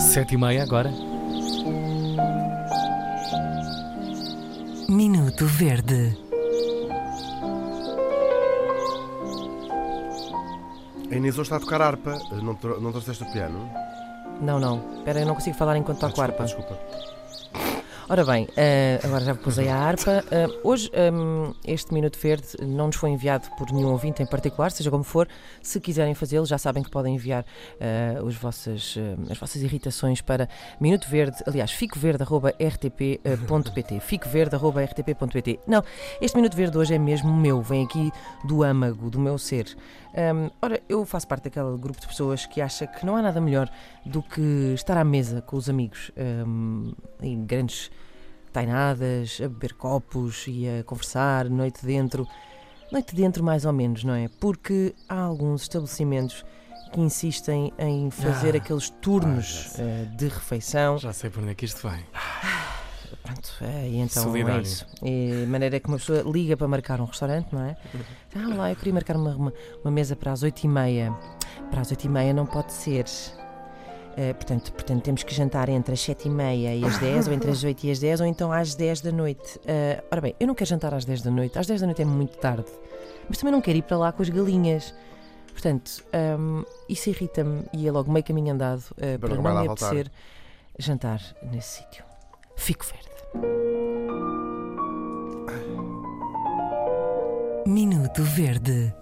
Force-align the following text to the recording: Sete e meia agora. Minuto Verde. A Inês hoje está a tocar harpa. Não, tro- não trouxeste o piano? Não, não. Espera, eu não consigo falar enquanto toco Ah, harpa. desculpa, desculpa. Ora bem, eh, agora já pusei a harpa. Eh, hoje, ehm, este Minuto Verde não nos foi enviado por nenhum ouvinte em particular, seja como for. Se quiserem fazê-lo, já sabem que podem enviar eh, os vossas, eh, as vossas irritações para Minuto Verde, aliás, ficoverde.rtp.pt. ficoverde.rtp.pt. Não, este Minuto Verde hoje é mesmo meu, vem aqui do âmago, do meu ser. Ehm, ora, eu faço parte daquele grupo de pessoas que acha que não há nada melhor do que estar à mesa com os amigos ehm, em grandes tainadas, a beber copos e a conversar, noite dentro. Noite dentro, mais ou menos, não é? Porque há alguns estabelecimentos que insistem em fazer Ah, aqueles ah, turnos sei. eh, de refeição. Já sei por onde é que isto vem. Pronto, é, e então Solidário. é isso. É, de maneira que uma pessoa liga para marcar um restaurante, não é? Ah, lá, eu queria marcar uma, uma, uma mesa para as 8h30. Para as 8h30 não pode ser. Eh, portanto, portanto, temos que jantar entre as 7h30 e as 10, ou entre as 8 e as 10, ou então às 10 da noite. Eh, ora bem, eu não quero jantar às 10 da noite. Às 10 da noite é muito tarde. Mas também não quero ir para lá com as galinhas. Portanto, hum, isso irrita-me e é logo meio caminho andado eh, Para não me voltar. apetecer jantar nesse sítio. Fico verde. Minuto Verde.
Sete 0.00 0.34
e 0.34 0.38
meia 0.38 0.62
agora. 0.62 0.90
Minuto 4.88 5.46
Verde. 5.46 6.16
A 11.10 11.14
Inês 11.14 11.34
hoje 11.34 11.42
está 11.42 11.56
a 11.56 11.60
tocar 11.60 11.80
harpa. 11.82 12.18
Não, 12.42 12.54
tro- 12.54 12.80
não 12.80 12.90
trouxeste 12.90 13.22
o 13.22 13.32
piano? 13.32 13.70
Não, 14.40 14.58
não. 14.58 14.82
Espera, 14.98 15.20
eu 15.20 15.26
não 15.26 15.34
consigo 15.34 15.56
falar 15.56 15.76
enquanto 15.76 16.00
toco 16.00 16.20
Ah, 16.20 16.24
harpa. 16.24 16.44
desculpa, 16.44 16.74
desculpa. 16.74 17.69
Ora 18.10 18.24
bem, 18.24 18.48
eh, 18.56 18.98
agora 19.04 19.24
já 19.24 19.36
pusei 19.36 19.68
a 19.68 19.76
harpa. 19.76 20.24
Eh, 20.32 20.48
hoje, 20.64 20.90
ehm, 20.92 21.52
este 21.64 21.94
Minuto 21.94 22.18
Verde 22.18 22.48
não 22.60 22.88
nos 22.88 22.96
foi 22.96 23.10
enviado 23.10 23.48
por 23.56 23.70
nenhum 23.70 23.92
ouvinte 23.92 24.20
em 24.20 24.26
particular, 24.26 24.72
seja 24.72 24.90
como 24.90 25.04
for. 25.04 25.28
Se 25.62 25.78
quiserem 25.78 26.12
fazê-lo, 26.12 26.44
já 26.44 26.58
sabem 26.58 26.82
que 26.82 26.90
podem 26.90 27.14
enviar 27.14 27.46
eh, 27.78 28.18
os 28.20 28.34
vossas, 28.34 28.96
eh, 28.98 29.14
as 29.30 29.38
vossas 29.38 29.62
irritações 29.62 30.20
para 30.20 30.48
Minuto 30.80 31.08
Verde, 31.08 31.36
aliás, 31.46 31.70
ficoverde.rtp.pt. 31.70 34.00
ficoverde.rtp.pt. 34.02 35.60
Não, 35.68 35.84
este 36.20 36.36
Minuto 36.36 36.56
Verde 36.56 36.78
hoje 36.78 36.94
é 36.94 36.98
mesmo 36.98 37.32
meu, 37.32 37.62
vem 37.62 37.84
aqui 37.84 38.10
do 38.44 38.64
âmago, 38.64 39.08
do 39.08 39.20
meu 39.20 39.38
ser. 39.38 39.76
Ehm, 40.14 40.50
ora, 40.60 40.80
eu 40.88 41.06
faço 41.06 41.28
parte 41.28 41.44
daquele 41.44 41.78
grupo 41.78 42.00
de 42.00 42.08
pessoas 42.08 42.44
que 42.44 42.60
acha 42.60 42.88
que 42.88 43.06
não 43.06 43.14
há 43.14 43.22
nada 43.22 43.40
melhor 43.40 43.70
do 44.04 44.20
que 44.20 44.72
estar 44.74 44.96
à 44.96 45.04
mesa 45.04 45.40
com 45.40 45.56
os 45.56 45.70
amigos 45.70 46.10
ehm, 46.16 46.90
em 47.22 47.46
grandes 47.46 47.88
tainadas, 48.52 49.38
a 49.42 49.48
beber 49.48 49.74
copos 49.74 50.44
e 50.48 50.66
a 50.68 50.84
conversar, 50.84 51.48
noite 51.48 51.84
dentro. 51.84 52.26
Noite 52.92 53.14
dentro, 53.14 53.42
mais 53.44 53.64
ou 53.64 53.72
menos, 53.72 54.02
não 54.04 54.14
é? 54.14 54.28
Porque 54.40 54.94
há 55.08 55.20
alguns 55.20 55.62
estabelecimentos 55.62 56.44
que 56.92 57.00
insistem 57.00 57.72
em 57.78 58.10
fazer 58.10 58.54
Ah, 58.54 58.58
aqueles 58.58 58.90
ah, 58.92 58.98
turnos 59.00 59.70
sei. 59.70 59.84
eh, 59.84 60.04
de 60.16 60.26
refeição. 60.26 60.98
Já 60.98 61.12
sei 61.12 61.30
por 61.30 61.40
onde 61.42 61.52
é 61.52 61.54
que 61.54 61.64
isto 61.64 61.88
vem. 61.88 62.04
Pronto, 63.22 63.50
é, 63.60 63.88
e 63.88 63.98
então 63.98 64.22
Solidário. 64.24 64.58
é 64.58 64.62
isso. 64.62 64.86
É, 65.02 65.40
de 65.44 65.46
maneira 65.46 65.78
que 65.78 65.86
uma 65.86 65.98
pessoa 65.98 66.22
liga 66.22 66.56
para 66.56 66.66
marcar 66.66 67.00
um 67.00 67.04
restaurante, 67.04 67.52
não 67.52 67.62
é? 67.62 67.76
Ah, 68.34 68.54
lá, 68.56 68.70
eu 68.70 68.76
queria 68.76 68.92
marcar 68.94 69.16
uma, 69.16 69.36
uma, 69.36 69.52
uma 69.84 69.90
mesa 69.90 70.16
para 70.16 70.32
as 70.32 70.42
8h30. 70.42 71.14
Para 71.70 71.80
as 71.82 71.92
8h30 71.92 72.32
não 72.32 72.46
pode 72.46 72.72
ser. 72.72 73.04
Eh, 74.16 74.32
portanto, 74.34 74.72
portanto, 74.72 75.02
temos 75.02 75.22
que 75.22 75.34
jantar 75.34 75.68
entre 75.68 75.94
as 75.94 76.00
7h30 76.00 76.80
e 76.80 76.84
as 76.84 76.98
10, 76.98 77.28
ou 77.28 77.32
entre 77.34 77.50
as 77.50 77.62
8 77.64 77.84
e 77.86 77.90
as 77.90 77.98
10, 77.98 78.20
ou 78.20 78.26
então 78.26 78.52
às 78.52 78.74
10 78.74 79.00
da 79.00 79.12
noite. 79.12 79.60
Eh, 79.66 80.02
ora 80.10 80.20
bem, 80.20 80.34
eu 80.38 80.46
não 80.46 80.54
quero 80.54 80.68
jantar 80.68 80.92
às 80.94 81.04
10 81.04 81.22
da 81.22 81.30
noite. 81.30 81.58
Às 81.58 81.66
10 81.66 81.80
da 81.80 81.86
noite 81.86 82.02
é 82.02 82.04
muito 82.04 82.36
tarde. 82.38 82.66
Mas 83.28 83.38
também 83.38 83.52
não 83.52 83.60
quero 83.60 83.78
ir 83.78 83.82
para 83.82 83.96
lá 83.96 84.12
com 84.12 84.22
as 84.22 84.28
galinhas. 84.28 84.94
Portanto, 85.52 86.02
hum, 86.38 86.64
isso 86.88 87.10
irrita-me 87.10 87.64
e 87.72 87.86
é 87.86 87.92
logo 87.92 88.10
meio 88.10 88.24
caminho 88.24 88.52
andado 88.54 88.82
eh, 88.98 89.18
Para 89.18 89.34
não 89.34 89.42
me 89.42 89.66
voltar. 89.66 89.86
apetecer 89.86 90.10
jantar 90.78 91.20
nesse 91.42 91.78
sítio. 91.82 92.04
Fico 92.56 92.84
verde. 92.84 93.10
Minuto 97.66 98.22
Verde. 98.22 98.92